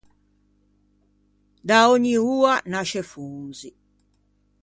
Da 1.67 1.77
ògni 1.91 2.13
oa 2.33 2.53
nasce 2.71 3.01
fonzi. 3.11 3.69